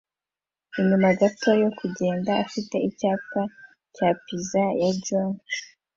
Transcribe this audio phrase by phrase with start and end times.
[0.79, 3.41] inyuma gato yo kugenda afite icyapa
[3.95, 5.31] cya Pizza ya John